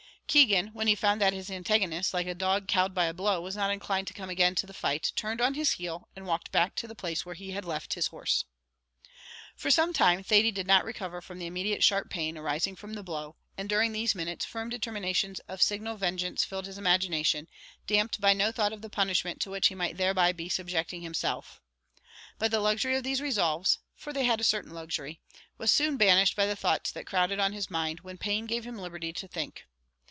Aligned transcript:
Keegan, 0.31 0.67
when 0.69 0.87
he 0.87 0.95
found 0.95 1.19
that 1.19 1.33
his 1.33 1.51
antagonist, 1.51 2.13
like 2.13 2.25
a 2.25 2.33
dog 2.33 2.65
cowed 2.69 2.93
by 2.93 3.03
a 3.03 3.13
blow, 3.13 3.41
was 3.41 3.53
not 3.53 3.69
inclined 3.69 4.07
to 4.07 4.13
come 4.13 4.29
again 4.29 4.55
to 4.55 4.65
the 4.65 4.73
fight, 4.73 5.11
turned 5.17 5.41
on 5.41 5.55
his 5.55 5.71
heel, 5.73 6.07
and 6.15 6.25
walked 6.25 6.53
back 6.53 6.73
to 6.75 6.87
the 6.87 6.95
place 6.95 7.25
where 7.25 7.35
he 7.35 7.51
had 7.51 7.65
left 7.65 7.95
his 7.95 8.07
horse. 8.07 8.45
For 9.57 9.69
some 9.69 9.91
time 9.91 10.23
Thady 10.23 10.49
did 10.49 10.67
not 10.67 10.85
recover 10.85 11.19
from 11.19 11.37
the 11.39 11.47
immediate 11.47 11.83
sharp 11.83 12.09
pain 12.09 12.37
arising 12.37 12.77
from 12.77 12.93
the 12.93 13.03
blow, 13.03 13.35
and 13.57 13.67
during 13.67 13.91
these 13.91 14.15
minutes 14.15 14.45
firm 14.45 14.69
determinations 14.69 15.41
of 15.49 15.61
signal 15.61 15.97
vengeance 15.97 16.45
filled 16.45 16.65
his 16.67 16.77
imagination, 16.77 17.49
damped 17.85 18.21
by 18.21 18.31
no 18.31 18.53
thought 18.53 18.71
of 18.71 18.81
the 18.81 18.89
punishment 18.89 19.41
to 19.41 19.49
which 19.49 19.67
he 19.67 19.75
might 19.75 19.97
thereby 19.97 20.31
be 20.31 20.47
subjecting 20.47 21.01
himself. 21.01 21.61
But 22.39 22.51
the 22.51 22.61
luxury 22.61 22.95
of 22.95 23.03
these 23.03 23.19
resolves 23.19 23.79
for 23.97 24.13
they 24.13 24.23
had 24.23 24.39
a 24.39 24.45
certain 24.45 24.73
luxury 24.73 25.19
was 25.57 25.71
soon 25.71 25.97
banished 25.97 26.37
by 26.37 26.45
the 26.45 26.55
thoughts 26.55 26.89
that 26.93 27.05
crowded 27.05 27.39
on 27.41 27.51
his 27.51 27.69
mind, 27.69 27.99
when 27.99 28.17
pain 28.17 28.45
gave 28.45 28.63
him 28.65 28.77
liberty 28.77 29.11
to 29.11 29.27
think. 29.27 29.65